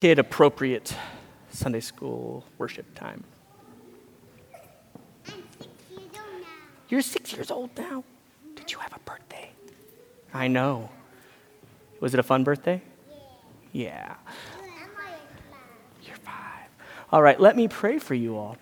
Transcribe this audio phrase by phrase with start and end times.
[0.00, 0.94] kid appropriate
[1.50, 3.24] Sunday school worship time.
[5.26, 6.48] I'm six years old now.
[6.88, 8.04] You're six years old now.
[8.54, 9.50] Did you have a birthday?
[10.32, 10.90] I know.
[11.98, 12.80] Was it a fun birthday?
[13.72, 14.14] Yeah.
[16.04, 16.68] You're five.
[17.10, 18.56] All right, let me pray for you all.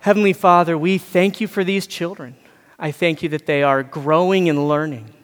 [0.00, 2.36] Heavenly Father, we thank you for these children.
[2.78, 5.14] I thank you that they are growing and learning.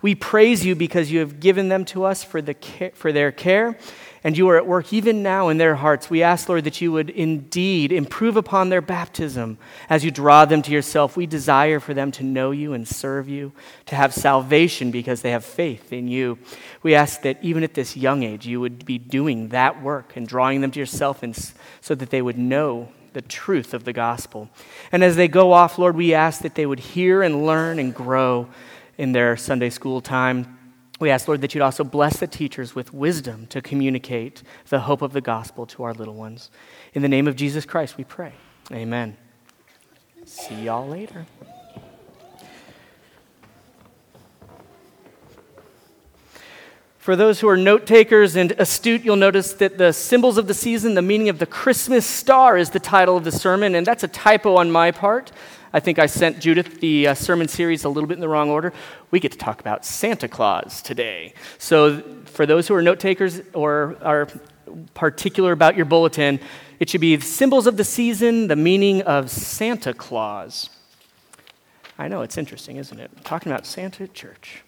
[0.00, 3.32] We praise you because you have given them to us for, the care, for their
[3.32, 3.76] care
[4.24, 6.10] and you are at work even now in their hearts.
[6.10, 10.62] We ask, Lord, that you would indeed improve upon their baptism as you draw them
[10.62, 11.16] to yourself.
[11.16, 13.52] We desire for them to know you and serve you,
[13.86, 16.38] to have salvation because they have faith in you.
[16.82, 20.26] We ask that even at this young age, you would be doing that work and
[20.26, 21.36] drawing them to yourself and,
[21.80, 24.50] so that they would know the truth of the gospel.
[24.92, 27.94] And as they go off, Lord, we ask that they would hear and learn and
[27.94, 28.48] grow
[28.96, 30.57] in their Sunday school time
[30.98, 35.02] we ask, Lord, that you'd also bless the teachers with wisdom to communicate the hope
[35.02, 36.50] of the gospel to our little ones.
[36.92, 38.32] In the name of Jesus Christ, we pray.
[38.72, 39.16] Amen.
[40.24, 41.26] See y'all later.
[47.08, 50.52] For those who are note takers and astute, you'll notice that the symbols of the
[50.52, 54.04] season, the meaning of the Christmas star, is the title of the sermon, and that's
[54.04, 55.32] a typo on my part.
[55.72, 58.48] I think I sent Judith the uh, sermon series a little bit in the wrong
[58.48, 58.72] order.
[59.10, 61.34] We get to talk about Santa Claus today.
[61.58, 64.28] So, for those who are note takers or are
[64.94, 66.40] particular about your bulletin,
[66.80, 70.70] it should be symbols of the season, the meaning of Santa Claus.
[71.98, 73.10] I know, it's interesting, isn't it?
[73.24, 74.62] talking about Santa at church.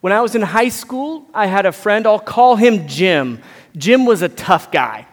[0.00, 3.42] When I was in high school, I had a friend, I'll call him Jim.
[3.76, 5.06] Jim was a tough guy.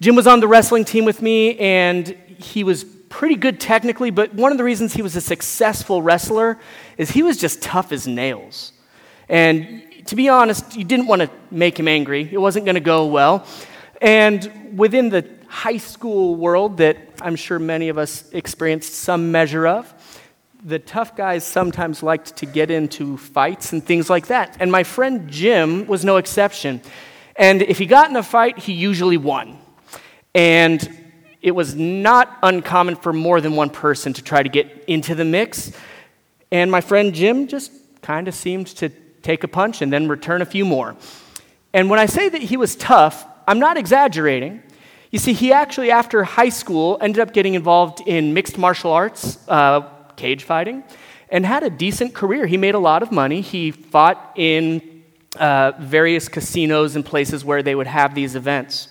[0.00, 4.34] Jim was on the wrestling team with me, and he was pretty good technically, but
[4.34, 6.58] one of the reasons he was a successful wrestler
[6.96, 8.72] is he was just tough as nails.
[9.28, 12.80] And to be honest, you didn't want to make him angry, it wasn't going to
[12.80, 13.46] go well.
[14.00, 19.66] And within the high school world that I'm sure many of us experienced some measure
[19.66, 19.92] of,
[20.64, 24.56] the tough guys sometimes liked to get into fights and things like that.
[24.60, 26.80] And my friend Jim was no exception.
[27.36, 29.58] And if he got in a fight, he usually won.
[30.34, 31.07] And
[31.40, 35.24] it was not uncommon for more than one person to try to get into the
[35.24, 35.72] mix.
[36.50, 37.72] And my friend Jim just
[38.02, 38.88] kind of seemed to
[39.22, 40.96] take a punch and then return a few more.
[41.72, 44.62] And when I say that he was tough, I'm not exaggerating.
[45.10, 49.38] You see, he actually, after high school, ended up getting involved in mixed martial arts,
[49.48, 49.82] uh,
[50.16, 50.82] cage fighting,
[51.30, 52.46] and had a decent career.
[52.46, 53.40] He made a lot of money.
[53.40, 55.04] He fought in
[55.36, 58.88] uh, various casinos and places where they would have these events.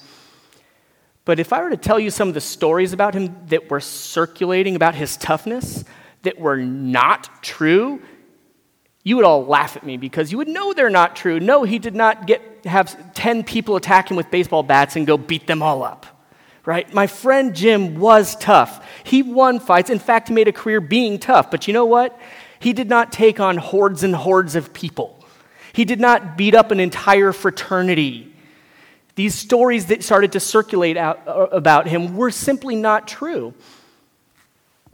[1.27, 3.81] But if I were to tell you some of the stories about him that were
[3.81, 5.83] circulating about his toughness
[6.21, 8.01] that were not true,
[9.03, 11.41] you would all laugh at me because you would know they're not true.
[11.41, 15.17] No, he did not get have 10 people attack him with baseball bats and go
[15.17, 16.05] beat them all up.
[16.63, 16.93] Right?
[16.93, 18.85] My friend Jim was tough.
[19.03, 19.89] He won fights.
[19.89, 21.51] In fact, he made a career being tough.
[21.51, 22.17] But you know what?
[22.59, 25.25] He did not take on hordes and hordes of people.
[25.73, 28.26] He did not beat up an entire fraternity.
[29.17, 33.55] These stories that started to circulate out uh, about him were simply not true.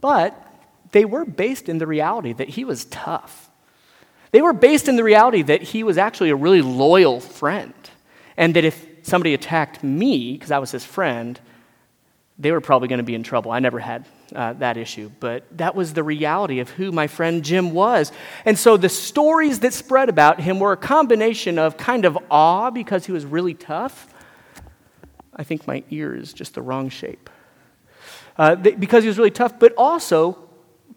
[0.00, 0.34] But
[0.92, 3.50] they were based in the reality that he was tough.
[4.30, 7.74] They were based in the reality that he was actually a really loyal friend.
[8.38, 11.38] And that if somebody attacked me, because I was his friend,
[12.38, 13.50] they were probably going to be in trouble.
[13.50, 17.44] I never had uh, that issue, but that was the reality of who my friend
[17.44, 18.10] Jim was.
[18.46, 22.70] And so the stories that spread about him were a combination of kind of awe
[22.70, 24.08] because he was really tough,
[25.36, 27.30] I think my ear is just the wrong shape.
[28.36, 30.38] Uh, because he was really tough, but also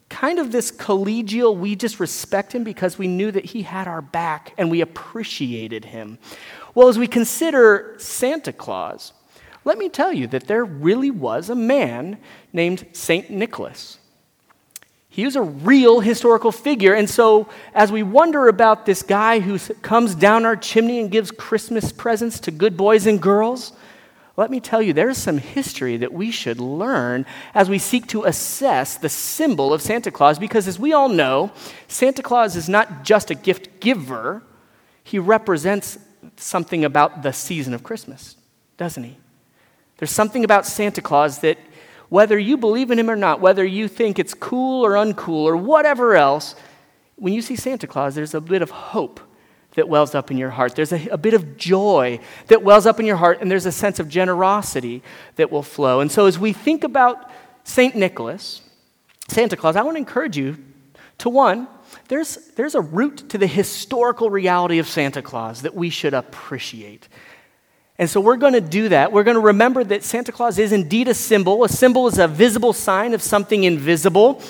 [0.10, 4.02] kind of this collegial, we just respect him because we knew that he had our
[4.02, 6.18] back and we appreciated him.
[6.74, 9.14] Well, as we consider Santa Claus,
[9.66, 12.18] let me tell you that there really was a man
[12.54, 13.30] named St.
[13.30, 14.00] Nicholas.
[15.10, 16.94] He was a real historical figure.
[16.94, 21.32] And so, as we wonder about this guy who comes down our chimney and gives
[21.32, 23.74] Christmas presents to good boys and girls,
[24.38, 27.26] let me tell you, there's some history that we should learn
[27.56, 31.52] as we seek to assess the symbol of Santa Claus, because as we all know,
[31.88, 34.44] Santa Claus is not just a gift giver,
[35.04, 35.98] he represents
[36.36, 38.38] something about the season of Christmas,
[38.78, 39.18] doesn't he?
[39.98, 41.58] There's something about Santa Claus that,
[42.10, 45.58] whether you believe in him or not, whether you think it's cool or uncool or
[45.58, 46.54] whatever else,
[47.16, 49.20] when you see Santa Claus, there's a bit of hope
[49.78, 50.76] that wells up in your heart.
[50.76, 53.72] There's a, a, bit of joy that wells up in your heart, and there's a
[53.72, 55.04] sense of generosity
[55.36, 56.00] that will flow.
[56.00, 57.30] And so, as we think about
[57.64, 57.96] St.
[57.96, 58.64] Nicholas,
[59.28, 60.58] Santa Claus, I want to encourage you
[61.20, 61.68] to one,
[62.08, 67.08] there's, there's a root to the historical reality of Santa Claus that we should appreciate.
[68.00, 69.12] And so we're going to do that.
[69.12, 71.64] We're going to remember that Santa Claus is indeed a symbol.
[71.64, 74.42] A symbol is a visible sign of something invisible.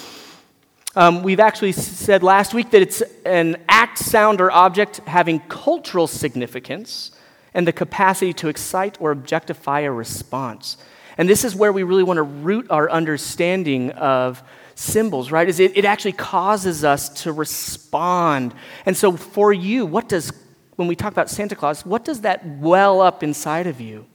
[0.97, 6.07] Um, we've actually said last week that it's an act, sound, or object having cultural
[6.07, 7.11] significance
[7.53, 10.75] and the capacity to excite or objectify a response.
[11.19, 14.41] And this is where we really want to root our understanding of
[14.73, 15.47] symbols, right?
[15.47, 18.55] Is it, it actually causes us to respond.
[18.87, 20.33] And so for you, what does,
[20.77, 24.07] when we talk about Santa Claus, what does that well up inside of you?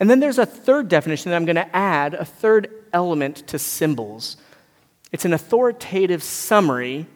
[0.00, 3.58] And then there's a third definition that I'm going to add, a third element to
[3.58, 4.38] symbols.
[5.14, 7.06] It's an authoritative summary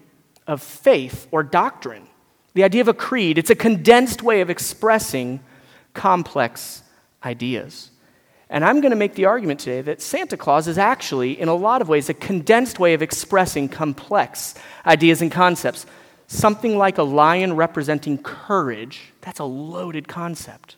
[0.46, 2.06] of faith or doctrine.
[2.54, 5.40] The idea of a creed, it's a condensed way of expressing
[5.94, 6.84] complex
[7.24, 7.90] ideas.
[8.48, 11.56] And I'm going to make the argument today that Santa Claus is actually, in a
[11.56, 14.54] lot of ways, a condensed way of expressing complex
[14.86, 15.84] ideas and concepts.
[16.28, 20.76] Something like a lion representing courage, that's a loaded concept,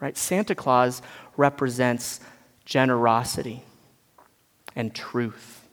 [0.00, 0.16] right?
[0.16, 1.00] Santa Claus
[1.36, 2.18] represents
[2.64, 3.62] generosity
[4.74, 5.65] and truth.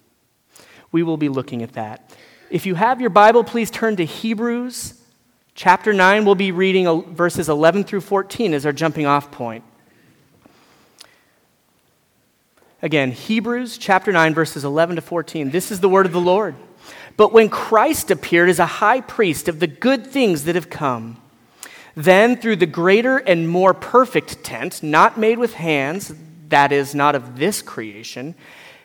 [0.94, 2.16] We will be looking at that.
[2.51, 4.94] If you have your Bible, please turn to Hebrews
[5.56, 6.24] chapter 9.
[6.24, 9.63] We'll be reading verses 11 through 14 as our jumping off point.
[12.84, 15.50] Again, Hebrews chapter 9, verses 11 to 14.
[15.50, 16.54] This is the word of the Lord.
[17.18, 21.19] But when Christ appeared as a high priest of the good things that have come,
[21.96, 26.13] then through the greater and more perfect tent, not made with hands,
[26.50, 28.36] that is, not of this creation,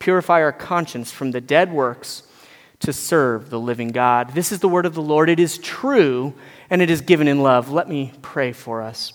[0.00, 2.24] purify our conscience from the dead works
[2.80, 4.34] to serve the living God?
[4.34, 5.30] This is the word of the Lord.
[5.30, 6.34] It is true
[6.68, 7.70] and it is given in love.
[7.70, 9.12] Let me pray for us.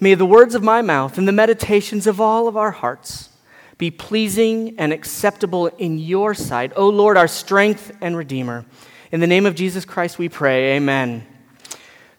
[0.00, 3.30] May the words of my mouth and the meditations of all of our hearts
[3.78, 8.64] be pleasing and acceptable in your sight, O Lord, our strength and Redeemer.
[9.12, 11.26] In the name of Jesus Christ we pray, amen.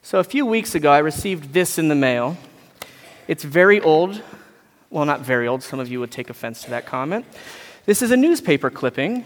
[0.01, 2.37] So, a few weeks ago, I received this in the mail.
[3.27, 4.23] It's very old.
[4.89, 5.61] Well, not very old.
[5.61, 7.25] Some of you would take offense to that comment.
[7.85, 9.25] This is a newspaper clipping.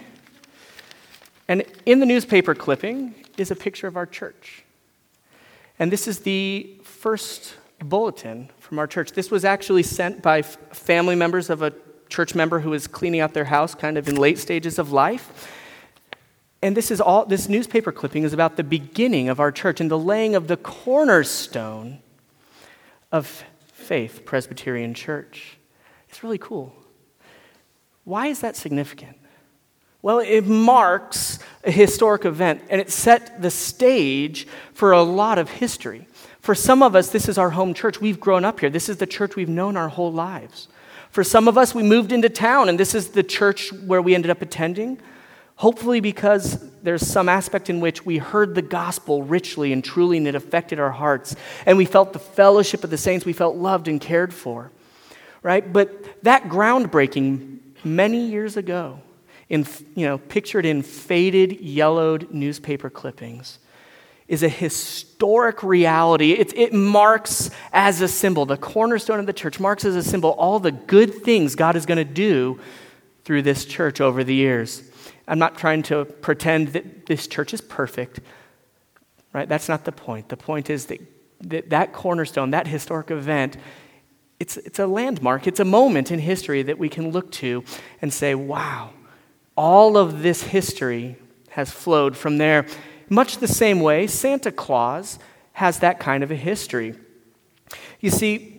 [1.48, 4.64] And in the newspaper clipping is a picture of our church.
[5.80, 9.12] And this is the first bulletin from our church.
[9.14, 11.74] This was actually sent by family members of a
[12.10, 15.52] church member who was cleaning out their house kind of in late stages of life.
[16.62, 19.92] And this is all this newspaper clipping is about the beginning of our church and
[19.92, 22.00] the laying of the cornerstone
[23.12, 23.44] of
[23.94, 25.60] Faith Presbyterian Church.
[26.10, 26.74] It's really cool.
[28.06, 29.20] Why is that significant?
[30.02, 35.48] Well, it marks a historic event and it set the stage for a lot of
[35.48, 36.08] history.
[36.40, 38.02] For some of us, this is our home church.
[38.02, 38.72] We've grown up here.
[38.72, 40.70] This is the church we've known our whole lives.
[41.12, 44.16] For some of us, we moved into town, and this is the church where we
[44.16, 45.00] ended up attending.
[45.56, 50.28] Hopefully, because there's some aspect in which we heard the gospel richly and truly, and
[50.28, 51.36] it affected our hearts.
[51.66, 54.72] And we felt the fellowship of the saints, we felt loved and cared for.
[55.42, 55.72] Right?
[55.72, 59.02] But that groundbreaking many years ago,
[59.50, 63.60] in, you know, pictured in faded, yellowed newspaper clippings,
[64.28, 66.32] is a historic reality.
[66.32, 70.32] It, it, marks as a symbol, the cornerstone of the church marks as a symbol
[70.32, 72.60] all the good things God is going to do
[73.26, 74.90] through this church over the years.
[75.28, 78.20] I'm not trying to pretend that this church is perfect,
[79.34, 79.48] right?
[79.48, 80.30] That's not the point.
[80.30, 81.00] The point is that
[81.44, 83.58] that, that cornerstone, that historic event,
[84.40, 87.64] it's, it's a landmark, it's a moment in history that we can look to
[88.02, 88.92] and say, wow,
[89.56, 91.18] all of this history
[91.50, 92.66] has flowed from there.
[93.10, 95.20] Much the same way, Santa Claus
[95.54, 96.96] has that kind of a history.
[98.00, 98.53] You see,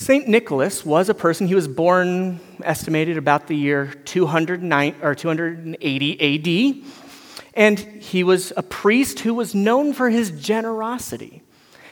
[0.00, 0.28] St.
[0.28, 6.84] Nicholas was a person, he was born estimated about the year 209, or 280 AD,
[7.54, 11.42] and he was a priest who was known for his generosity.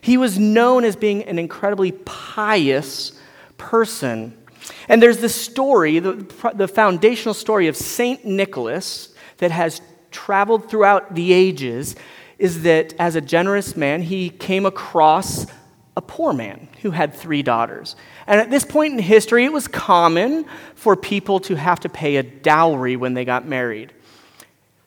[0.01, 3.11] He was known as being an incredibly pious
[3.59, 4.39] person.
[4.89, 8.25] And there's the story, the, the foundational story of St.
[8.25, 9.81] Nicholas that has
[10.13, 11.97] traveled throughout the ages
[12.39, 15.47] is that as a generous man, he came across
[15.97, 17.97] a poor man who had three daughters.
[18.27, 22.17] And at this point in history, it was common for people to have to pay
[22.17, 23.93] a dowry when they got married.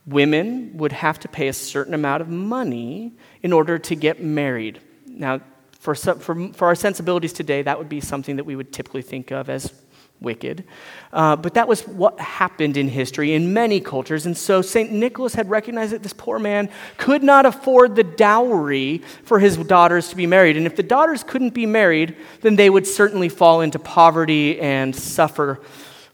[0.05, 4.79] Women would have to pay a certain amount of money in order to get married.
[5.05, 5.41] Now,
[5.79, 9.31] For, for, for our sensibilities today, that would be something that we would typically think
[9.31, 9.71] of as
[10.21, 10.65] wicked.
[11.13, 14.25] Uh, but that was what happened in history in many cultures.
[14.25, 14.91] And so St.
[14.91, 20.09] Nicholas had recognized that this poor man could not afford the dowry for his daughters
[20.09, 20.57] to be married.
[20.57, 24.95] And if the daughters couldn't be married, then they would certainly fall into poverty and
[24.95, 25.61] suffer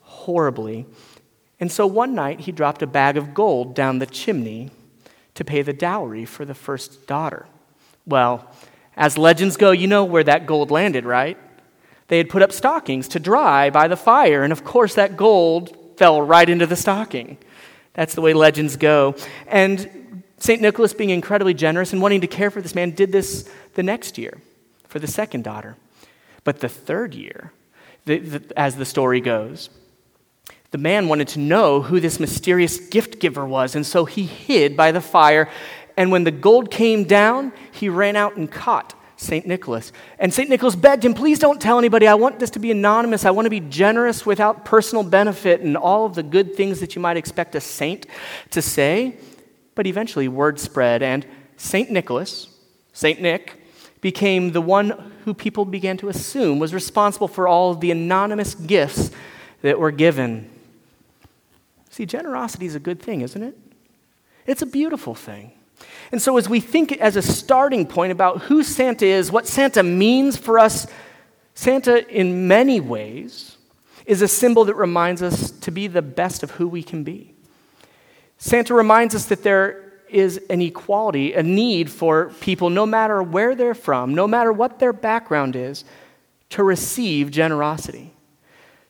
[0.02, 0.86] horribly.
[1.60, 4.72] And so one night he dropped a bag of gold down the chimney
[5.36, 7.46] to pay the dowry for the first daughter.
[8.06, 8.50] Well,
[8.96, 11.38] as legends go, you know where that gold landed, right?
[12.08, 15.76] They had put up stockings to dry by the fire, and of course, that gold
[15.98, 17.38] fell right into the stocking.
[17.94, 19.16] That's the way legends go.
[19.48, 20.62] And St.
[20.62, 24.18] Nicholas, being incredibly generous and wanting to care for this man, did this the next
[24.18, 24.38] year
[24.88, 25.78] for the second daughter.
[26.44, 27.52] But the third year,
[28.06, 29.70] the, the, as the story goes,
[30.72, 34.76] the man wanted to know who this mysterious gift giver was, and so he hid
[34.76, 35.50] by the fire
[35.98, 39.46] and when the gold came down, he ran out and caught St.
[39.48, 39.92] Nicholas.
[40.20, 40.50] And St.
[40.50, 42.08] Nicholas begged him, Please don't tell anybody.
[42.08, 43.26] I want this to be anonymous.
[43.26, 46.96] I want to be generous without personal benefit and all of the good things that
[46.96, 48.06] you might expect a saint
[48.52, 49.16] to say.
[49.74, 51.26] But eventually, word spread, and
[51.58, 51.90] St.
[51.90, 52.48] Nicholas,
[52.94, 53.22] St.
[53.22, 53.62] Nick,
[54.02, 58.54] became the one who people began to assume was responsible for all of the anonymous
[58.54, 59.12] gifts
[59.62, 60.50] that were given.
[61.90, 63.58] See, generosity is a good thing, isn't it?
[64.46, 65.54] It's a beautiful thing.
[66.12, 69.84] And so, as we think as a starting point about who Santa is, what Santa
[69.84, 70.88] means for us,
[71.54, 73.58] Santa, in many ways,
[74.06, 77.34] is a symbol that reminds us to be the best of who we can be.
[78.38, 83.56] Santa reminds us that there is an equality, a need for people, no matter where
[83.56, 85.84] they're from, no matter what their background is,
[86.50, 88.14] to receive generosity.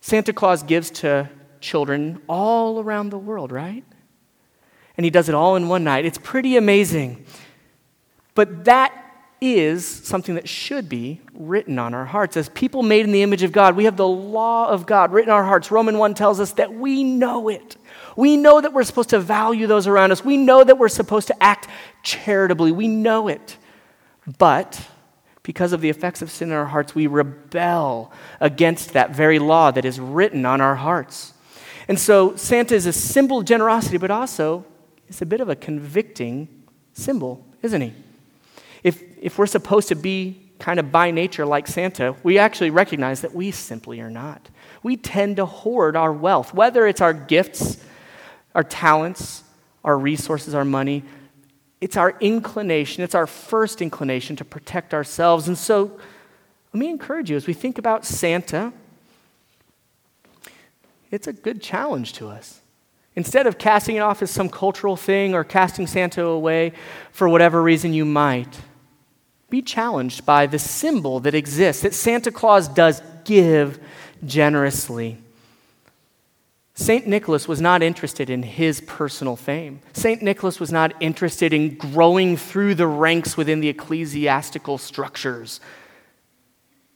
[0.02, 1.30] Santa Claus gives to
[1.62, 3.84] children all around the world, right?
[4.98, 6.06] And he does it all in one night.
[6.06, 7.26] It's pretty amazing.
[8.34, 8.94] But that
[9.42, 12.38] is something that should be written on our hearts.
[12.38, 15.30] As people made in the image of God, we have the law of God written
[15.30, 15.72] on our hearts.
[15.72, 17.76] Roman 1 tells us that we know it.
[18.16, 20.24] We know that we're supposed to value those around us.
[20.24, 21.68] We know that we're supposed to act
[22.02, 22.72] charitably.
[22.72, 23.58] We know it.
[24.38, 24.88] But
[25.44, 29.70] because of the effects of sin in our hearts, we rebel against that very law
[29.72, 31.34] that is written on our hearts.
[31.88, 34.66] And so Santa is a symbol of generosity, but also
[35.10, 36.48] is a bit of a convicting
[36.94, 37.94] symbol, isn't he?
[38.84, 43.22] If, if we're supposed to be kind of by nature like Santa, we actually recognize
[43.22, 44.50] that we simply are not.
[44.84, 47.84] We tend to hoard our wealth, whether it's our gifts,
[48.54, 49.44] our talents,
[49.84, 51.04] our resources, our money.
[51.82, 55.48] It's our inclination, it's our first inclination to protect ourselves.
[55.48, 56.00] And so,
[56.74, 58.74] let me encourage you as we think about Santa,
[61.10, 62.60] it's a good challenge to us.
[63.16, 66.74] Instead of casting it off as some cultural thing or casting Santa away
[67.12, 68.62] for whatever reason you might,
[69.50, 73.80] be challenged by the symbol that exists that Santa Claus does give
[74.26, 75.18] generously.
[76.74, 77.08] St.
[77.08, 79.80] Nicholas was not interested in his personal fame.
[79.94, 80.22] St.
[80.22, 85.62] Nicholas was not interested in growing through the ranks within the ecclesiastical structures.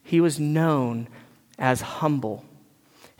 [0.02, 1.08] He was known
[1.58, 2.44] as humble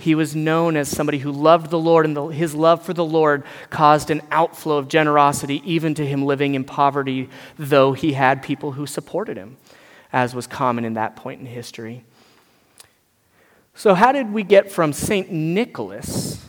[0.00, 3.04] he was known as somebody who loved the Lord, and the, his love for the
[3.04, 7.28] Lord caused an outflow of generosity, even to him living in poverty,
[7.58, 9.56] though he had people who supported him,
[10.12, 12.04] as was common in that point in history.
[13.74, 15.30] So, how did we get from St.
[15.30, 16.46] Nicholas,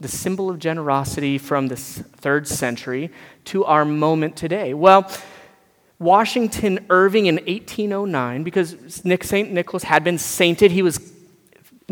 [0.00, 3.10] the symbol of generosity from the third century,
[3.46, 4.74] to our moment today?
[4.74, 5.10] Well,
[5.98, 9.52] Washington Irving in 1809, because St.
[9.52, 11.12] Nicholas had been sainted, he was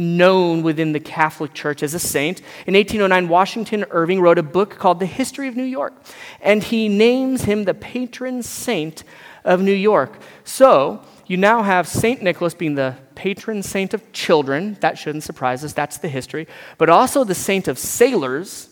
[0.01, 2.41] known within the Catholic Church as a saint.
[2.67, 5.95] In 1809, Washington Irving wrote a book called The History of New York,
[6.41, 9.05] and he names him the patron saint
[9.45, 10.19] of New York.
[10.45, 12.23] So, you now have St.
[12.23, 14.77] Nicholas being the patron saint of children.
[14.81, 16.49] That shouldn't surprise us, that's the history.
[16.79, 18.69] But also the saint of sailors,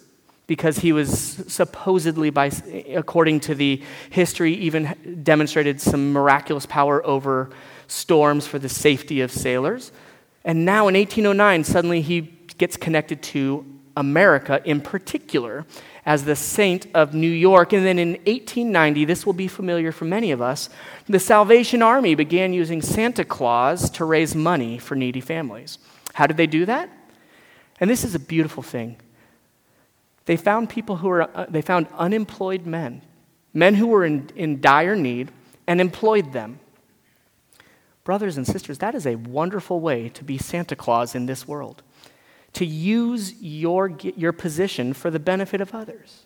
[0.48, 2.50] because he was supposedly, by,
[2.94, 7.50] according to the history, even demonstrated some miraculous power over
[7.86, 9.92] storms for the safety of sailors.
[10.44, 12.22] And now in 1809, suddenly he
[12.58, 13.64] gets connected to
[13.96, 15.66] America in particular
[16.06, 17.72] as the saint of New York.
[17.72, 20.70] And then in 1890, this will be familiar for many of us,
[21.06, 25.78] the Salvation Army began using Santa Claus to raise money for needy families.
[26.14, 26.88] How did they do that?
[27.80, 28.96] And this is a beautiful thing.
[30.24, 33.02] They found people who were, uh, they found unemployed men,
[33.52, 35.30] men who were in, in dire need,
[35.66, 36.60] and employed them.
[38.08, 41.82] Brothers and sisters, that is a wonderful way to be Santa Claus in this world,
[42.54, 46.24] to use your, your position for the benefit of others.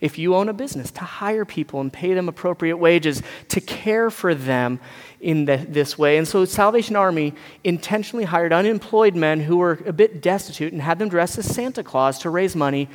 [0.00, 4.08] if you own a business, to hire people and pay them appropriate wages, to care
[4.10, 4.80] for them
[5.20, 6.16] in the, this way.
[6.16, 7.34] And so, Salvation Army
[7.64, 11.82] intentionally hired unemployed men who were a bit destitute and had them dressed as Santa
[11.82, 12.88] Claus to raise money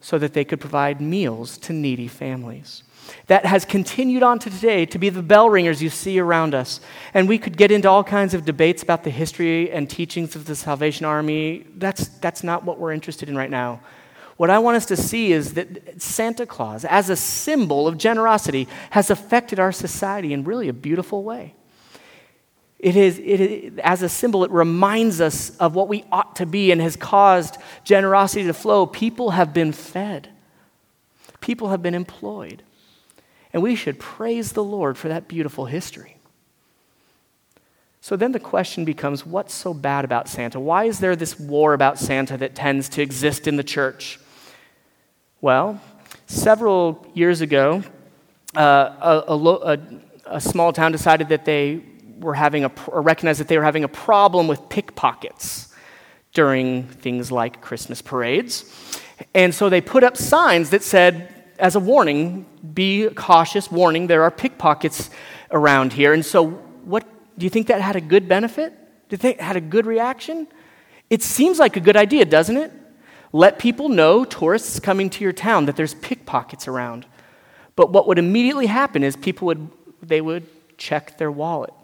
[0.00, 2.82] so that they could provide meals to needy families.
[3.26, 6.80] That has continued on to today to be the bell ringers you see around us.
[7.14, 10.44] And we could get into all kinds of debates about the history and teachings of
[10.46, 11.66] the Salvation Army.
[11.76, 13.80] That's, that's not what we're interested in right now.
[14.36, 18.68] What I want us to see is that Santa Claus, as a symbol of generosity,
[18.90, 21.54] has affected our society in really a beautiful way.
[22.84, 26.46] It is, it is, as a symbol, it reminds us of what we ought to
[26.46, 28.84] be and has caused generosity to flow.
[28.84, 30.28] People have been fed,
[31.40, 32.62] people have been employed.
[33.54, 36.16] And we should praise the Lord for that beautiful history.
[38.00, 40.58] So then the question becomes what's so bad about Santa?
[40.58, 44.18] Why is there this war about Santa that tends to exist in the church?
[45.40, 45.80] Well,
[46.26, 47.84] several years ago,
[48.56, 49.78] uh, a, a,
[50.26, 51.82] a, small town decided that they
[52.18, 55.72] were having a, or recognized that they were having a problem with pickpockets
[56.32, 58.64] during things like Christmas parades.
[59.32, 64.22] And so they put up signs that said, as a warning, be cautious, warning, there
[64.22, 65.10] are pickpockets
[65.50, 66.12] around here.
[66.12, 66.50] And so,
[66.84, 67.06] what
[67.38, 68.72] do you think that had a good benefit?
[69.08, 70.48] Think it had a good reaction?
[71.08, 72.72] It seems like a good idea, doesn't it?
[73.32, 77.06] Let people know, tourists coming to your town, that there's pickpockets around.
[77.76, 79.68] But what would immediately happen is people would,
[80.02, 80.46] they would
[80.78, 81.74] check their wallet.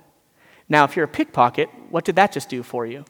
[0.69, 3.05] Now, if you're a pickpocket, what did that just do for you?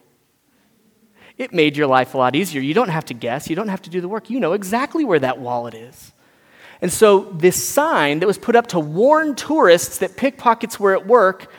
[1.37, 2.61] It made your life a lot easier.
[2.61, 4.29] You don't have to guess, you don't have to do the work.
[4.29, 6.11] You know exactly where that wallet is.
[6.81, 11.05] And so, this sign that was put up to warn tourists that pickpockets were at
[11.05, 11.51] work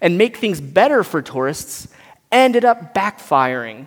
[0.00, 1.88] and make things better for tourists
[2.32, 3.86] ended up backfiring.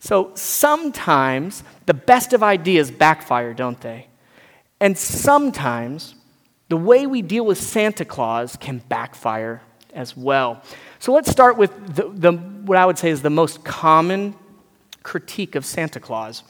[0.00, 4.08] So sometimes the best of ideas backfire, don't they?
[4.80, 6.16] And sometimes
[6.68, 9.62] the way we deal with Santa Claus can backfire
[9.94, 10.62] as well.
[10.98, 14.34] So let's start with the, the, what I would say is the most common
[15.02, 16.42] critique of Santa Claus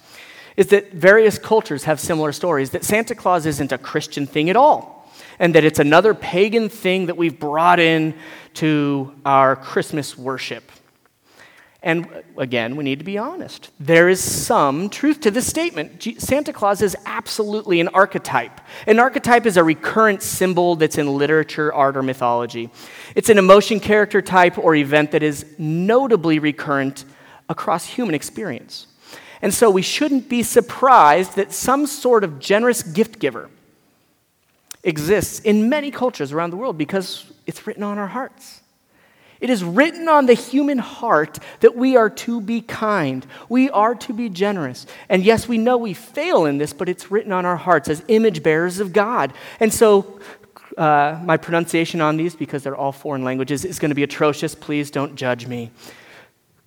[0.57, 4.57] is that various cultures have similar stories that Santa Claus isn't a Christian thing at
[4.57, 8.15] all and that it's another pagan thing that we've brought in
[8.55, 10.71] to our Christmas worship.
[11.85, 12.07] And
[12.39, 13.71] again, we need to be honest.
[13.81, 16.07] There is some truth to this statement.
[16.19, 18.61] Santa Claus is absolutely an archetype.
[18.87, 22.71] An archetype is a recurrent symbol that's in literature, art, or mythology.
[23.17, 27.05] It's an emotion, character type, or event that is notably recurrent
[27.49, 28.87] across human experience.
[29.43, 33.51] And so we shouldn't be surprised that some sort of generous gift giver
[34.85, 38.61] exists in many cultures around the world because it's written on our hearts.
[39.41, 43.27] It is written on the human heart that we are to be kind.
[43.49, 44.87] We are to be generous.
[45.09, 48.05] And yes, we know we fail in this, but it's written on our hearts as
[48.07, 49.33] image bearers of God.
[49.59, 50.21] And so,
[50.79, 54.55] uh, my pronunciation on these, because they're all foreign languages, is going to be atrocious.
[54.55, 55.73] Please don't judge me.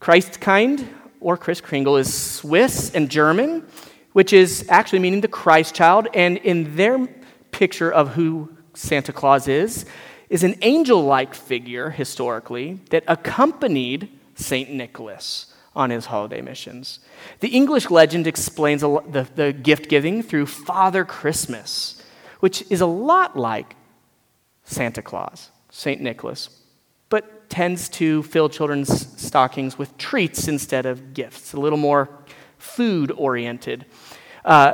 [0.02, 0.86] Christkind,
[1.20, 3.66] or Kris Kringle, is Swiss and German,
[4.14, 6.08] which is actually meaning the Christ child.
[6.14, 7.08] And in their
[7.52, 9.86] picture of who Santa Claus is,
[10.30, 14.70] is an angel like figure, historically, that accompanied St.
[14.72, 17.00] Nicholas on his holiday missions.
[17.42, 22.02] The English legend explains the, the gift giving through Father Christmas,
[22.40, 23.76] which is a lot like
[24.64, 26.02] Santa Claus, St.
[26.02, 26.50] Nicholas,
[27.50, 32.10] tends to fill children's stockings with treats instead of gifts, a little more
[32.58, 33.86] food oriented.
[34.44, 34.74] Uh,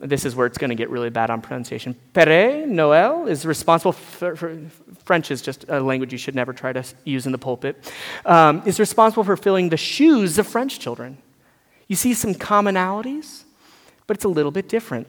[0.00, 1.96] this is where it's going to get really bad on pronunciation.
[2.12, 4.60] Père Noël is responsible for, for,
[5.04, 7.92] French is just a language you should never try to use in the pulpit.
[8.26, 11.18] Um, is responsible for filling the shoes of French children.
[11.88, 13.44] You see some commonalities,
[14.06, 15.06] but it's a little bit different.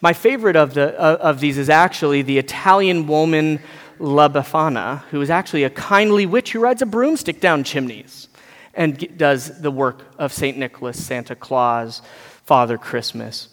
[0.00, 3.60] My favorite of, the, uh, of these is actually the Italian woman
[4.00, 8.28] La Befana, who is actually a kindly witch who rides a broomstick down chimneys
[8.74, 10.56] and does the work of St.
[10.56, 12.00] Nicholas, Santa Claus,
[12.44, 13.48] Father Christmas.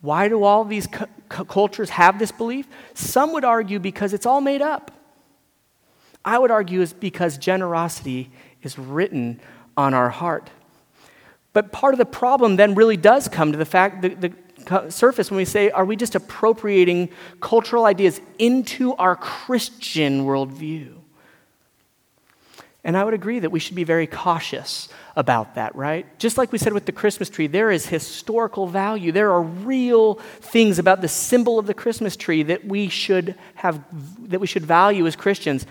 [0.00, 1.06] Why do all these cu-
[1.44, 2.66] cultures have this belief?
[2.94, 4.90] Some would argue because it's all made up.
[6.24, 8.30] I would argue is because generosity
[8.62, 9.40] is written
[9.76, 10.50] on our heart.
[11.52, 14.32] But part of the problem then really does come to the fact that the
[14.88, 20.94] surface when we say, are we just appropriating cultural ideas into our Christian worldview?
[22.84, 26.06] And I would agree that we should be very cautious about that, right?
[26.18, 29.12] Just like we said with the Christmas tree, there is historical value.
[29.12, 33.84] There are real things about the symbol of the Christmas tree that we should have
[34.30, 35.64] that we should value as Christians.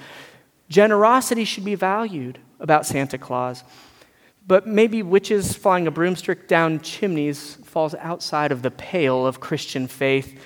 [0.70, 3.64] Generosity should be valued about Santa Claus.
[4.48, 9.88] But maybe witches flying a broomstick down chimneys falls outside of the pale of Christian
[9.88, 10.40] faith.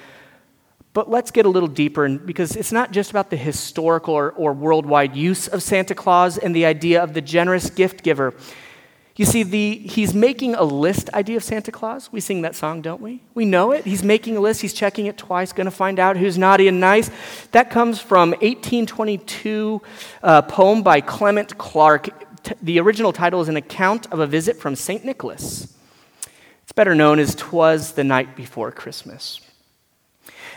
[0.93, 4.53] But let's get a little deeper because it's not just about the historical or, or
[4.53, 8.33] worldwide use of Santa Claus and the idea of the generous gift giver.
[9.17, 12.11] You see, the, he's making a list idea of Santa Claus.
[12.11, 13.21] We sing that song, don't we?
[13.33, 13.85] We know it.
[13.85, 14.61] He's making a list.
[14.61, 17.09] He's checking it twice, going to find out who's naughty and nice.
[17.51, 19.81] That comes from 1822
[20.21, 21.57] uh, poem by Clement
[22.45, 22.59] Clarke.
[22.61, 25.03] The original title is An Account of a Visit from St.
[25.03, 25.73] Nicholas.
[26.63, 29.41] It's better known as Twas the Night Before Christmas.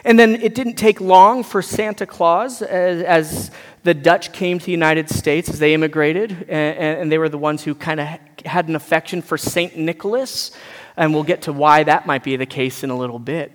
[0.05, 3.51] And then it didn't take long for Santa Claus, as, as
[3.83, 7.38] the Dutch came to the United States, as they immigrated, and, and they were the
[7.38, 8.07] ones who kind of
[8.44, 9.77] had an affection for St.
[9.77, 10.53] Nicholas.
[10.96, 13.53] And we'll get to why that might be the case in a little bit.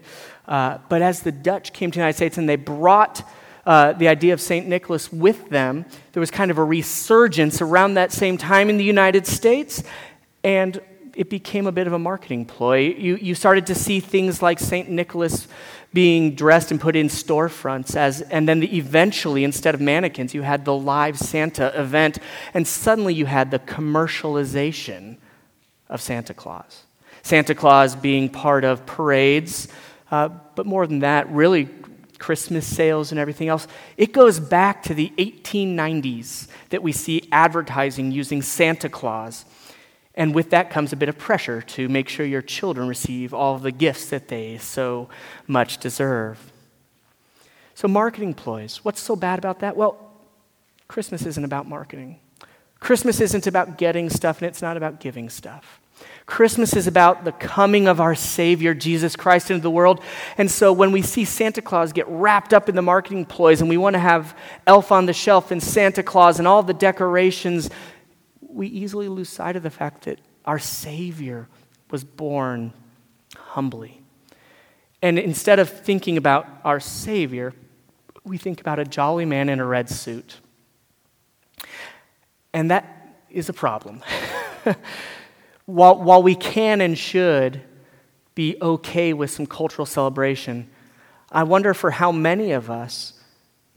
[0.47, 3.27] Uh, but as the Dutch came to the United States and they brought
[3.65, 4.67] uh, the idea of St.
[4.67, 8.83] Nicholas with them, there was kind of a resurgence around that same time in the
[8.83, 9.83] United States.
[10.43, 10.81] And
[11.15, 12.79] it became a bit of a marketing ploy.
[12.79, 14.89] You, you started to see things like St.
[14.89, 15.47] Nicholas
[15.93, 20.41] being dressed and put in storefronts as and then the, eventually instead of mannequins you
[20.41, 22.17] had the live santa event
[22.55, 25.15] and suddenly you had the commercialization
[25.89, 26.83] of santa claus
[27.21, 29.67] santa claus being part of parades
[30.09, 31.69] uh, but more than that really
[32.23, 38.11] christmas sales and everything else it goes back to the 1890s that we see advertising
[38.11, 39.45] using santa claus
[40.15, 43.57] and with that comes a bit of pressure to make sure your children receive all
[43.57, 45.09] the gifts that they so
[45.47, 46.51] much deserve.
[47.73, 48.77] So, marketing ploys.
[48.83, 49.75] What's so bad about that?
[49.75, 49.97] Well,
[50.87, 52.19] Christmas isn't about marketing.
[52.79, 55.79] Christmas isn't about getting stuff, and it's not about giving stuff.
[56.25, 59.99] Christmas is about the coming of our Savior, Jesus Christ, into the world.
[60.37, 63.69] And so when we see Santa Claus get wrapped up in the marketing ploys and
[63.69, 67.69] we want to have Elf on the Shelf and Santa Claus and all the decorations
[68.53, 71.47] we easily lose sight of the fact that our Savior
[71.89, 72.73] was born
[73.35, 74.01] humbly.
[75.01, 77.53] And instead of thinking about our Savior,
[78.23, 80.39] we think about a jolly man in a red suit.
[82.53, 84.01] And that is a problem.
[85.65, 87.61] while, while we can and should
[88.35, 90.69] be okay with some cultural celebration,
[91.31, 93.13] I wonder for how many of us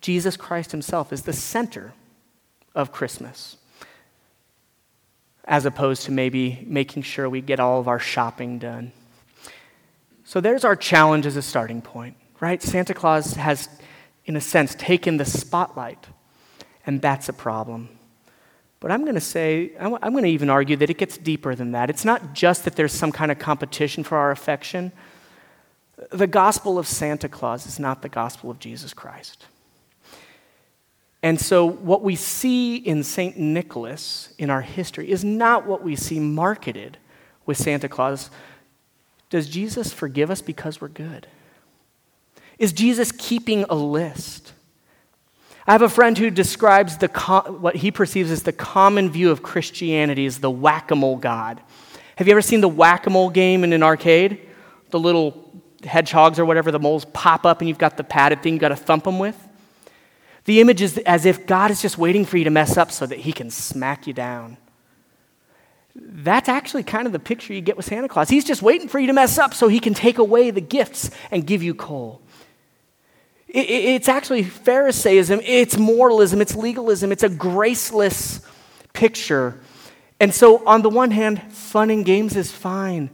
[0.01, 1.93] Jesus Christ Himself is the center
[2.75, 3.57] of Christmas
[5.47, 8.93] as opposed to maybe making sure we get all of our shopping done.
[10.25, 12.61] So there's our challenge as a starting point, right?
[12.61, 13.69] Santa Claus has,
[14.25, 16.05] in a sense, taken the spotlight,
[16.85, 17.96] and that's a problem.
[18.87, 21.73] But I'm going to say, I'm going to even argue that it gets deeper than
[21.73, 21.91] that.
[21.91, 24.93] It's not just that there's some kind of competition for our affection.
[26.13, 29.47] The gospel of Santa Claus is not the gospel of Jesus Christ.
[31.21, 33.37] And so, what we see in St.
[33.37, 36.97] Nicholas in our history is not what we see marketed
[37.45, 38.31] with Santa Claus.
[39.31, 41.27] Does Jesus forgive us because we're good?
[42.57, 44.46] Is Jesus keeping a list?
[45.67, 47.09] I have a friend who describes the
[47.59, 51.61] what he perceives as the common view of Christianity as the whack a mole God.
[52.17, 54.41] Have you ever seen the whack a mole game in an arcade?
[54.91, 55.47] The little
[55.85, 58.69] hedgehogs or whatever, the moles pop up and you've got the padded thing you've got
[58.69, 59.37] to thump them with?
[60.45, 63.05] The image is as if God is just waiting for you to mess up so
[63.05, 64.59] that he can smack you down.
[65.97, 68.29] That's actually kind of the picture you get with Santa Claus.
[68.29, 71.11] He's just waiting for you to mess up so he can take away the gifts
[71.31, 72.23] and give you coal.
[73.49, 78.41] It's actually Pharisaism, it's moralism, it's legalism, it's a graceless
[78.93, 79.61] picture.
[80.19, 83.11] And so, on the one hand, fun and games is fine.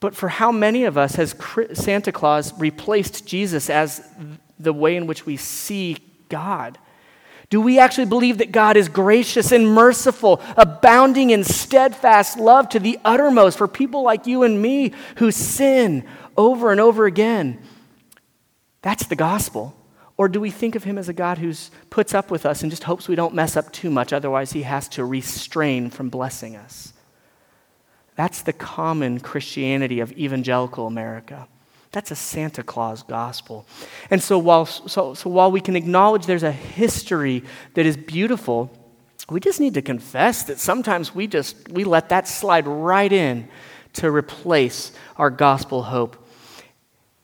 [0.00, 1.34] But for how many of us has
[1.74, 4.06] Santa Claus replaced Jesus as
[4.58, 6.78] the way in which we see God?
[7.50, 12.80] Do we actually believe that God is gracious and merciful, abounding in steadfast love to
[12.80, 16.04] the uttermost for people like you and me who sin
[16.36, 17.58] over and over again?
[18.84, 19.74] That's the gospel.
[20.18, 21.54] Or do we think of him as a God who
[21.88, 24.62] puts up with us and just hopes we don't mess up too much, otherwise, he
[24.62, 26.92] has to restrain from blessing us?
[28.14, 31.48] That's the common Christianity of evangelical America.
[31.92, 33.66] That's a Santa Claus gospel.
[34.10, 37.42] And so while, so, so while we can acknowledge there's a history
[37.72, 38.70] that is beautiful,
[39.30, 43.48] we just need to confess that sometimes we just we let that slide right in
[43.94, 46.23] to replace our gospel hope.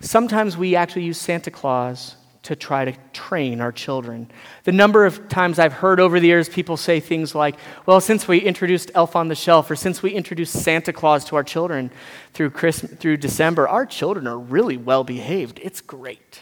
[0.00, 4.30] Sometimes we actually use Santa Claus to try to train our children.
[4.64, 8.26] The number of times I've heard over the years people say things like, well, since
[8.26, 11.90] we introduced Elf on the Shelf or since we introduced Santa Claus to our children
[12.32, 15.60] through, Christmas, through December, our children are really well behaved.
[15.62, 16.40] It's great.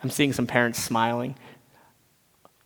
[0.00, 1.34] I'm seeing some parents smiling.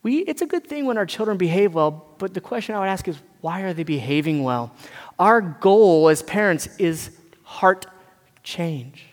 [0.02, 2.88] we, it's a good thing when our children behave well, but the question I would
[2.88, 4.70] ask is why are they behaving well?
[5.18, 7.10] Our goal as parents is
[7.42, 7.86] heart
[8.42, 9.06] change,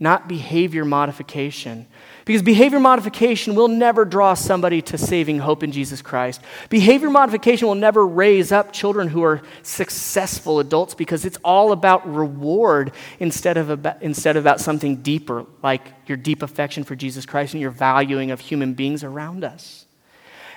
[0.00, 1.86] not behavior modification.
[2.24, 6.40] Because behavior modification will never draw somebody to saving hope in Jesus Christ.
[6.70, 12.10] Behavior modification will never raise up children who are successful adults because it's all about
[12.10, 17.26] reward instead of about, instead of about something deeper, like your deep affection for Jesus
[17.26, 19.84] Christ and your valuing of human beings around us.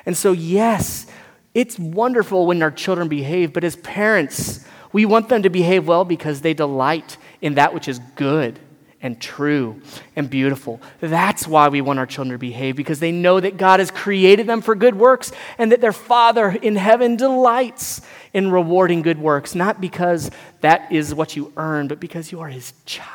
[0.05, 1.05] And so, yes,
[1.53, 6.05] it's wonderful when our children behave, but as parents, we want them to behave well
[6.05, 8.59] because they delight in that which is good
[9.03, 9.81] and true
[10.15, 10.81] and beautiful.
[11.01, 14.47] That's why we want our children to behave, because they know that God has created
[14.47, 18.01] them for good works and that their Father in heaven delights
[18.33, 22.47] in rewarding good works, not because that is what you earn, but because you are
[22.47, 23.11] His child.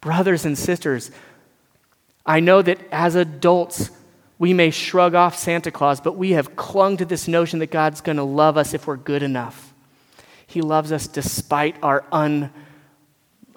[0.00, 1.10] Brothers and sisters,
[2.24, 3.90] I know that as adults,
[4.38, 8.00] we may shrug off Santa Claus, but we have clung to this notion that God's
[8.00, 9.74] going to love us if we're good enough.
[10.46, 12.52] He loves us despite our un,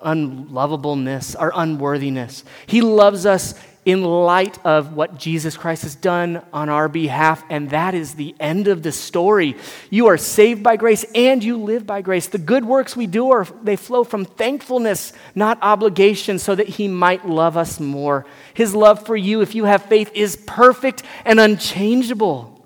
[0.05, 2.43] unlovableness, our unworthiness.
[2.67, 7.69] He loves us in light of what Jesus Christ has done on our behalf, and
[7.69, 9.55] that is the end of the story.
[9.91, 12.27] You are saved by grace and you live by grace.
[12.27, 16.87] The good works we do are they flow from thankfulness, not obligation, so that he
[16.87, 18.25] might love us more.
[18.55, 22.65] His love for you, if you have faith, is perfect and unchangeable.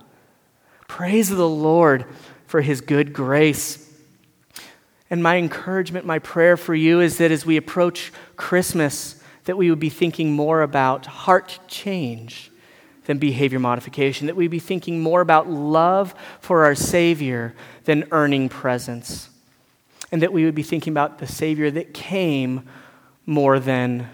[0.88, 2.06] Praise the Lord
[2.48, 3.89] for his good grace.
[5.10, 9.70] And my encouragement, my prayer for you is that as we approach Christmas, that we
[9.70, 12.52] would be thinking more about heart change
[13.06, 18.50] than behavior modification, that we'd be thinking more about love for our Savior than earning
[18.50, 19.30] presents,
[20.12, 22.70] and that we would be thinking about the Savior that came
[23.26, 24.08] more than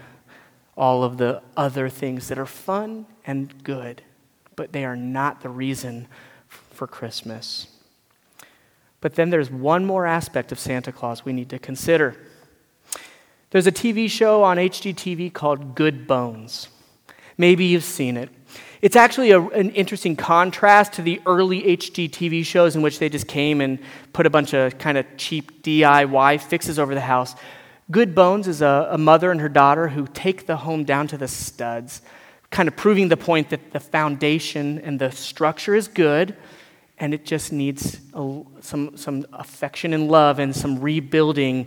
[0.78, 4.00] all of the other things that are fun and good,
[4.56, 6.06] but they are not the reason
[6.48, 7.75] for Christmas.
[9.00, 12.16] But then there's one more aspect of Santa Claus we need to consider.
[13.50, 16.68] There's a TV show on HGTV called Good Bones.
[17.38, 18.30] Maybe you've seen it.
[18.82, 23.26] It's actually a, an interesting contrast to the early HGTV shows in which they just
[23.26, 23.78] came and
[24.12, 27.34] put a bunch of kind of cheap DIY fixes over the house.
[27.90, 31.18] Good Bones is a, a mother and her daughter who take the home down to
[31.18, 32.02] the studs,
[32.50, 36.36] kind of proving the point that the foundation and the structure is good,
[36.98, 41.66] and it just needs a, some, some affection and love and some rebuilding,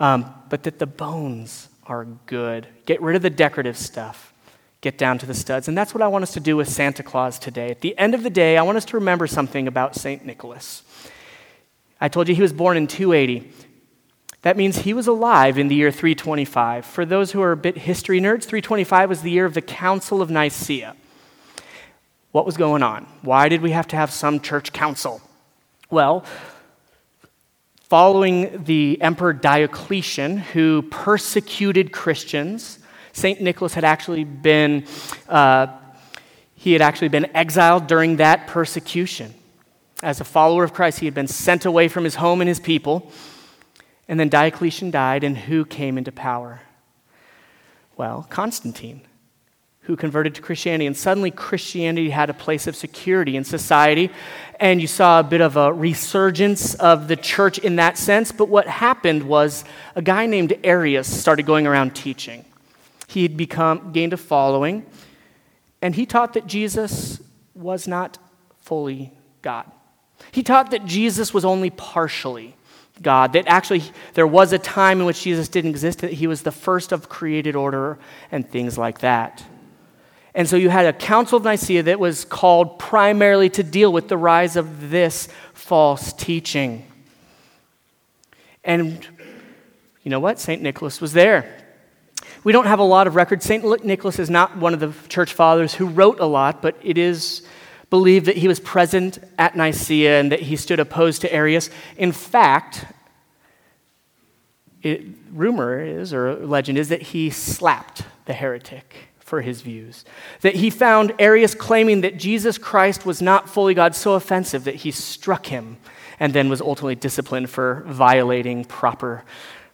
[0.00, 2.66] um, but that the bones are good.
[2.86, 4.32] Get rid of the decorative stuff.
[4.80, 5.68] Get down to the studs.
[5.68, 7.70] And that's what I want us to do with Santa Claus today.
[7.70, 10.24] At the end of the day, I want us to remember something about St.
[10.24, 10.82] Nicholas.
[12.00, 13.50] I told you he was born in 280.
[14.42, 16.84] That means he was alive in the year 325.
[16.84, 20.20] For those who are a bit history nerds, 325 was the year of the Council
[20.20, 20.96] of Nicaea.
[22.34, 23.06] What was going on?
[23.22, 25.22] Why did we have to have some church council?
[25.88, 26.24] Well,
[27.82, 32.80] following the Emperor Diocletian, who persecuted Christians,
[33.12, 33.40] St.
[33.40, 34.84] Nicholas had actually been,
[35.28, 35.68] uh,
[36.56, 39.32] he had actually been exiled during that persecution.
[40.02, 42.58] As a follower of Christ, he had been sent away from his home and his
[42.58, 43.12] people.
[44.08, 46.62] And then Diocletian died, and who came into power?
[47.96, 49.02] Well, Constantine,
[49.84, 50.86] who converted to Christianity.
[50.86, 54.10] And suddenly, Christianity had a place of security in society.
[54.58, 58.32] And you saw a bit of a resurgence of the church in that sense.
[58.32, 62.44] But what happened was a guy named Arius started going around teaching.
[63.06, 64.86] He had become, gained a following,
[65.82, 67.20] and he taught that Jesus
[67.54, 68.18] was not
[68.60, 69.70] fully God.
[70.32, 72.56] He taught that Jesus was only partially
[73.02, 73.34] God.
[73.34, 73.82] That actually
[74.14, 77.08] there was a time in which Jesus didn't exist, that he was the first of
[77.08, 77.98] created order
[78.32, 79.44] and things like that.
[80.34, 84.08] And so you had a Council of Nicaea that was called primarily to deal with
[84.08, 86.86] the rise of this false teaching.
[88.64, 89.06] And
[90.02, 90.40] you know what?
[90.40, 90.60] St.
[90.60, 91.60] Nicholas was there.
[92.42, 93.44] We don't have a lot of records.
[93.44, 93.84] St.
[93.84, 97.42] Nicholas is not one of the church fathers who wrote a lot, but it is
[97.88, 101.70] believed that he was present at Nicaea and that he stood opposed to Arius.
[101.96, 102.86] In fact,
[104.82, 110.04] it, rumor is, or legend is, that he slapped the heretic for his views.
[110.42, 114.76] That he found Arius claiming that Jesus Christ was not fully God so offensive that
[114.76, 115.78] he struck him
[116.20, 119.24] and then was ultimately disciplined for violating proper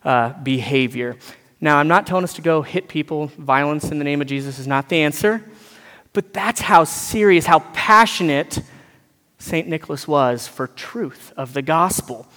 [0.04, 1.16] uh, behavior.
[1.60, 3.26] Now, I'm not telling us to go hit people.
[3.36, 5.44] Violence in the name of Jesus is not the answer.
[6.12, 8.62] But that's how serious, how passionate
[9.38, 9.68] St.
[9.68, 12.28] Nicholas was for truth of the gospel.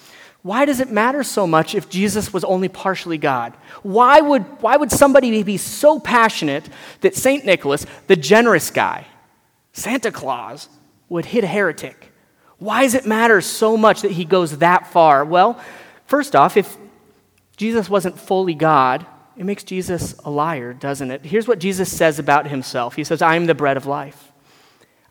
[0.43, 3.53] Why does it matter so much if Jesus was only partially God?
[3.82, 6.67] Why would, why would somebody be so passionate
[7.01, 7.45] that St.
[7.45, 9.08] Nicholas, the generous guy,
[9.71, 10.69] Santa Claus
[11.10, 12.12] would hit a heretic.
[12.58, 15.25] Why does it matter so much that he goes that far?
[15.25, 15.60] Well,
[16.06, 16.77] first off, if
[17.58, 21.25] Jesus wasn't fully God, it makes Jesus a liar, doesn't it?
[21.25, 24.32] Here's what Jesus says about himself He says, I am the bread of life,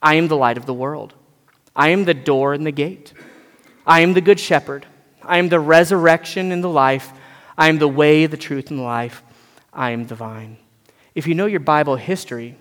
[0.01, 1.14] I am the light of the world,
[1.75, 3.12] I am the door and the gate,
[3.87, 4.87] I am the good shepherd,
[5.24, 7.12] I am the resurrection and the life,
[7.56, 9.22] I am the way, the truth, and the life,
[9.72, 10.58] I am the vine.
[11.14, 12.56] If you know your Bible history,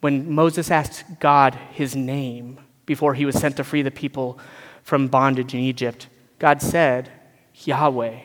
[0.00, 4.38] when Moses asked God his name before he was sent to free the people
[4.82, 7.10] from bondage in Egypt, God said,
[7.54, 8.20] Yahweh.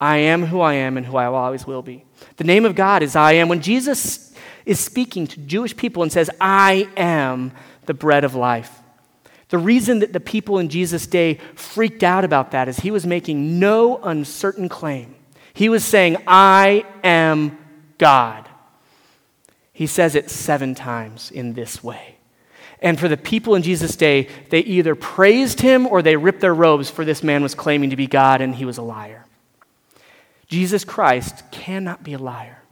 [0.00, 2.04] I am who I am and who I always will be.
[2.36, 3.48] The name of God is I am.
[3.48, 4.34] When Jesus
[4.66, 7.52] is speaking to Jewish people and says, I am
[7.86, 8.80] the bread of life,
[9.54, 13.06] the reason that the people in Jesus' day freaked out about that is he was
[13.06, 15.14] making no uncertain claim.
[15.52, 17.56] He was saying, I am
[17.96, 18.48] God.
[19.72, 22.16] He says it seven times in this way.
[22.80, 26.52] And for the people in Jesus' day, they either praised him or they ripped their
[26.52, 29.24] robes, for this man was claiming to be God and he was a liar.
[30.48, 32.63] Jesus Christ cannot be a liar.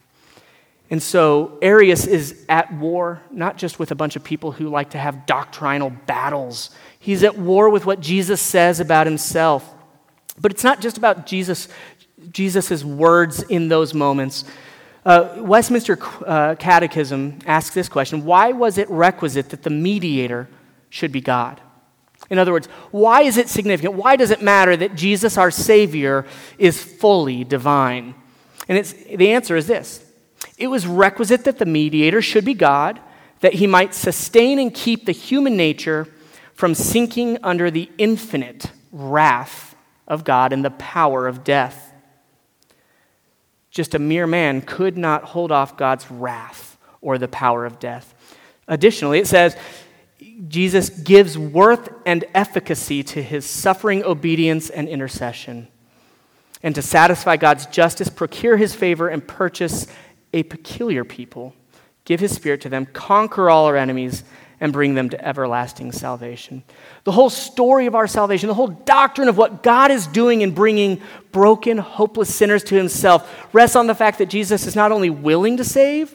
[0.93, 4.91] And so Arius is at war, not just with a bunch of people who like
[4.91, 6.69] to have doctrinal battles.
[6.99, 9.67] He's at war with what Jesus says about himself.
[10.39, 11.69] But it's not just about Jesus,
[12.31, 14.45] Jesus' words in those moments.
[15.07, 20.47] Uh, Westminster uh, Catechism asks this question Why was it requisite that the mediator
[20.91, 21.59] should be God?
[22.29, 23.95] In other words, why is it significant?
[23.95, 26.27] Why does it matter that Jesus, our Savior,
[26.59, 28.15] is fully divine?
[28.69, 30.12] And the answer is this
[30.59, 33.01] it was requisite that the mediator should be God,
[33.41, 36.07] that he might sustain and keep the human nature
[36.55, 39.75] from sinking under the infinite wrath
[40.07, 41.93] of God and the power of death.
[43.71, 48.15] Just a mere man could not hold off God's wrath or the power of death.
[48.69, 49.57] Additionally, it says
[50.49, 55.69] Jesus gives worth and efficacy to his suffering, obedience, and intercession.
[56.63, 59.87] And to satisfy God's justice, procure his favor, and purchase
[60.33, 61.55] a peculiar people.
[62.05, 64.25] Give his spirit to them, conquer all our enemies,
[64.63, 66.63] and bring them to everlasting salvation.
[67.03, 70.53] The whole story of our salvation, the whole doctrine of what God is doing in
[70.53, 75.11] bringing broken, hopeless sinners to himself rests on the fact that Jesus is not only
[75.11, 76.15] willing to save,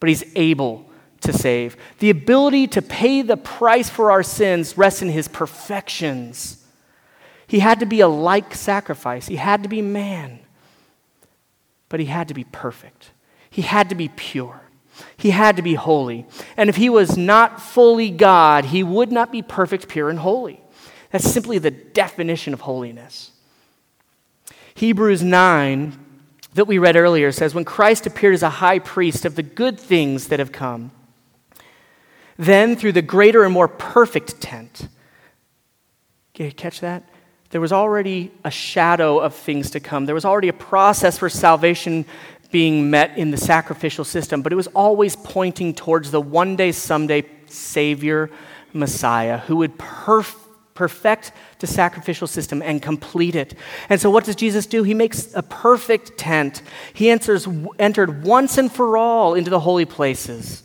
[0.00, 0.90] but he's able
[1.20, 1.76] to save.
[2.00, 6.66] The ability to pay the price for our sins rests in his perfections.
[7.46, 10.40] He had to be a like sacrifice, he had to be man,
[11.88, 13.12] but he had to be perfect.
[13.52, 14.62] He had to be pure.
[15.14, 16.26] He had to be holy.
[16.56, 20.58] And if he was not fully God, he would not be perfect, pure, and holy.
[21.10, 23.30] That's simply the definition of holiness.
[24.74, 25.98] Hebrews 9,
[26.54, 29.78] that we read earlier, says, When Christ appeared as a high priest of the good
[29.78, 30.90] things that have come,
[32.38, 34.88] then, through the greater and more perfect tent,
[36.32, 37.04] catch that?
[37.52, 40.06] There was already a shadow of things to come.
[40.06, 42.06] There was already a process for salvation
[42.52, 46.70] being met in the sacrificial system, but it was always pointing towards the one day,
[46.70, 48.30] someday Savior,
[48.72, 50.36] Messiah, who would perf-
[50.74, 53.54] perfect the sacrificial system and complete it.
[53.88, 54.82] And so, what does Jesus do?
[54.82, 56.62] He makes a perfect tent.
[56.92, 60.62] He enters, entered once and for all into the holy places.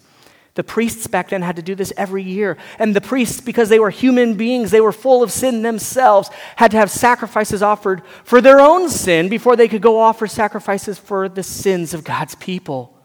[0.58, 2.58] The priests back then had to do this every year.
[2.80, 6.72] And the priests, because they were human beings, they were full of sin themselves, had
[6.72, 11.30] to have sacrifices offered for their own sin before they could go offer sacrifices for
[11.30, 13.00] the sins of God's people.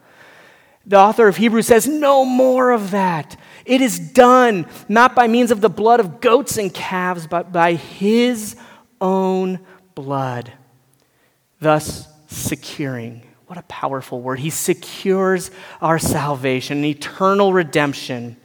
[0.86, 3.36] The author of Hebrews says, No more of that.
[3.66, 7.74] It is done, not by means of the blood of goats and calves, but by
[7.74, 8.56] his
[8.98, 9.60] own
[9.94, 10.50] blood,
[11.60, 13.20] thus securing
[13.52, 14.38] what a powerful word.
[14.38, 15.50] He secures
[15.82, 18.38] our salvation, eternal redemption.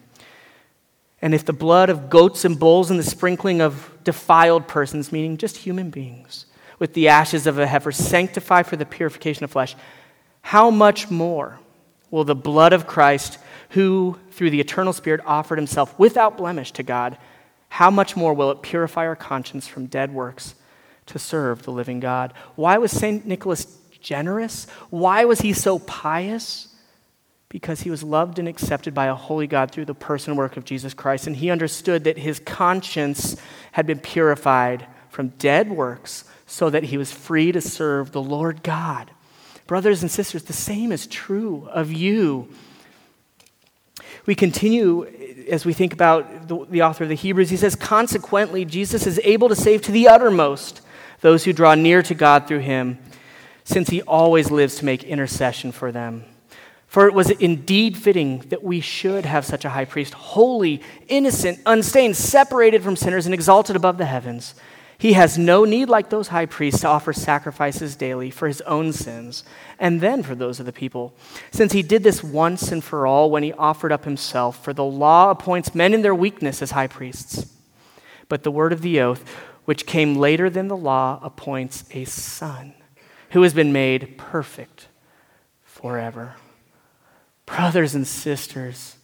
[1.22, 5.38] And if the blood of goats and bulls and the sprinkling of defiled persons, meaning
[5.38, 6.46] just human beings,
[6.78, 9.78] with the ashes of a heifer sanctify for the purification of flesh,
[10.42, 11.58] how much more
[12.12, 13.40] will the blood of Christ,
[13.70, 17.18] who through the eternal Spirit offered himself without blemish to God,
[17.70, 20.56] how much more will it purify our conscience from dead works
[21.06, 22.34] to serve the living God?
[22.56, 23.26] Why was St.
[23.26, 24.68] Nicholas generous?
[24.90, 26.68] Why was he so pious?
[27.50, 30.58] Because he was loved and accepted by a holy God through the person and work
[30.58, 31.28] of Jesus Christ.
[31.28, 33.38] And he understood that his conscience
[33.72, 38.64] had been purified from dead works so that he was free to serve the Lord
[38.64, 39.12] God.
[39.66, 42.50] Brothers and sisters, the same is true of you.
[44.26, 45.06] We continue
[45.50, 47.50] as we think about the, the, author of the Hebrews.
[47.50, 50.82] He says, Consequently, Jesus is able to save to the uttermost
[51.22, 53.00] those who draw near to God through him
[53.68, 56.24] since he always lives to make intercession for them.
[56.88, 61.60] For it was indeed fitting that we should have such a high priest, holy, innocent,
[61.66, 64.56] unstained, separated from sinners, and exalted above the heavens.
[64.98, 68.94] He has no need, like those high priests, to offer sacrifices daily for his own
[68.94, 69.44] sins
[69.78, 71.14] and then for those of the people,
[71.52, 74.64] since he did this once and for all when he offered up himself.
[74.64, 77.54] For the law appoints men in their weakness as high priests.
[78.30, 79.30] But the word of the oath,
[79.66, 82.74] which came later than the law, appoints a son
[83.32, 84.88] who has been made perfect
[85.64, 86.36] forever.
[87.46, 88.98] Brothers and sisters,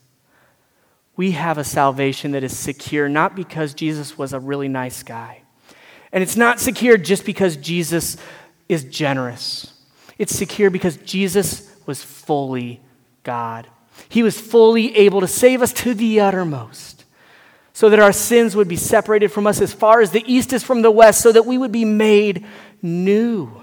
[1.15, 5.43] we have a salvation that is secure not because Jesus was a really nice guy.
[6.11, 8.17] And it's not secure just because Jesus
[8.69, 9.74] is generous.
[10.17, 12.82] It's secure because Jesus was fully
[13.24, 13.67] God.
[14.09, 17.05] He was fully able to save us to the uttermost
[17.74, 20.63] so that our sins would be separated from us as far as the east is
[20.63, 22.45] from the west, so that we would be made
[22.84, 23.62] new.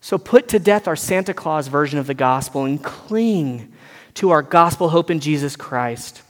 [0.00, 3.72] So put to death our Santa Claus version of the gospel and cling
[4.14, 6.22] to our gospel hope in Jesus Christ.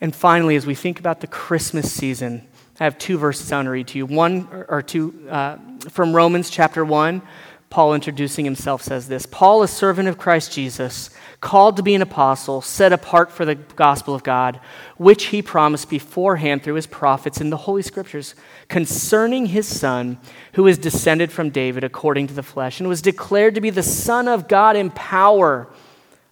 [0.00, 2.46] And finally, as we think about the Christmas season,
[2.78, 4.06] I have two verses I want to read to you.
[4.06, 5.56] One or two uh,
[5.88, 7.22] from Romans chapter 1.
[7.68, 11.10] Paul, introducing himself, says this Paul, a servant of Christ Jesus,
[11.40, 14.60] called to be an apostle, set apart for the gospel of God,
[14.96, 18.34] which he promised beforehand through his prophets in the Holy Scriptures,
[18.68, 20.18] concerning his Son,
[20.54, 23.82] who is descended from David according to the flesh, and was declared to be the
[23.82, 25.68] Son of God in power,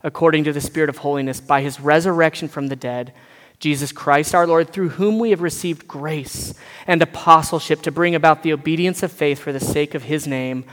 [0.02, 3.12] according to the Spirit of holiness, by his resurrection from the dead.
[3.58, 6.54] Jesus Christ our Lord, through whom we have received grace
[6.86, 10.64] and apostleship to bring about the obedience of faith for the sake of his name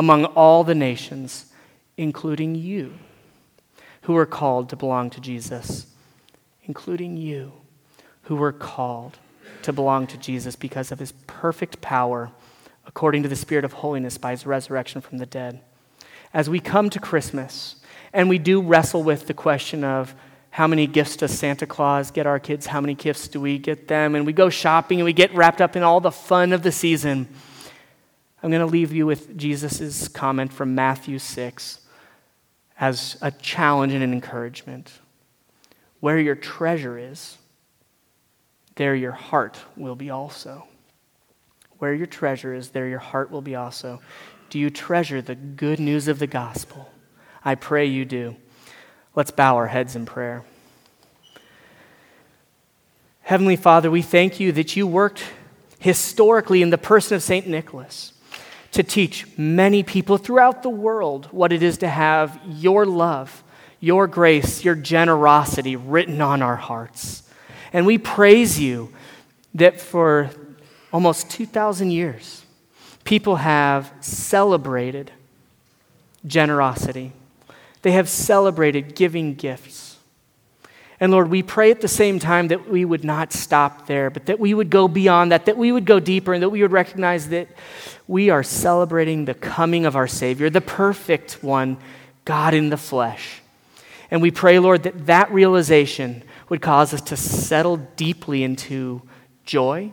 [0.00, 1.52] among all the nations,
[1.98, 2.94] including you,
[4.04, 5.88] who are called to belong to Jesus,
[6.64, 7.52] including you,
[8.22, 9.18] who were called
[9.60, 12.30] to belong to Jesus because of his perfect power,
[12.86, 15.60] according to the Spirit of holiness by his resurrection from the dead.
[16.32, 17.76] As we come to Christmas,
[18.14, 20.14] and we do wrestle with the question of
[20.48, 22.64] how many gifts does Santa Claus get our kids?
[22.64, 24.14] How many gifts do we get them?
[24.14, 26.72] And we go shopping and we get wrapped up in all the fun of the
[26.72, 27.28] season.
[28.42, 31.80] I'm going to leave you with Jesus' comment from Matthew 6
[32.78, 34.92] as a challenge and an encouragement.
[36.00, 37.36] Where your treasure is,
[38.76, 40.66] there your heart will be also.
[41.78, 44.00] Where your treasure is, there your heart will be also.
[44.48, 46.90] Do you treasure the good news of the gospel?
[47.44, 48.36] I pray you do.
[49.14, 50.44] Let's bow our heads in prayer.
[53.20, 55.24] Heavenly Father, we thank you that you worked
[55.78, 57.46] historically in the person of St.
[57.46, 58.14] Nicholas
[58.72, 63.42] to teach many people throughout the world what it is to have your love,
[63.80, 67.22] your grace, your generosity written on our hearts.
[67.72, 68.92] And we praise you
[69.54, 70.30] that for
[70.92, 72.44] almost 2,000 years,
[73.04, 75.10] people have celebrated
[76.26, 77.12] generosity.
[77.82, 79.89] They have celebrated giving gifts.
[81.00, 84.26] And Lord, we pray at the same time that we would not stop there, but
[84.26, 86.72] that we would go beyond that, that we would go deeper, and that we would
[86.72, 87.48] recognize that
[88.06, 91.78] we are celebrating the coming of our Savior, the perfect one,
[92.26, 93.40] God in the flesh.
[94.10, 99.00] And we pray, Lord, that that realization would cause us to settle deeply into
[99.46, 99.92] joy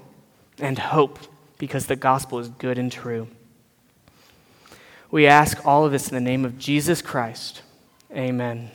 [0.59, 1.19] and hope
[1.57, 3.27] because the gospel is good and true.
[5.09, 7.61] We ask all of this in the name of Jesus Christ.
[8.11, 8.71] Amen.